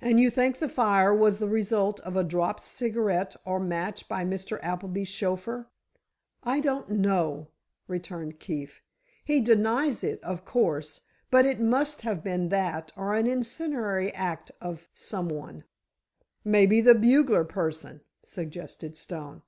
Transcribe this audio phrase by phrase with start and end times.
[0.00, 4.24] "And you think the fire was the result of a dropped cigarette or match by
[4.24, 4.58] Mr.
[4.62, 5.68] Appleby's chauffeur?"
[6.42, 7.48] "I don't know,"
[7.86, 8.80] returned Keefe.
[9.22, 14.50] "He denies it, of course, but it must have been that or an incendiary act
[14.58, 15.64] of some one."
[16.44, 19.42] "Maybe the bugler person," suggested Stone.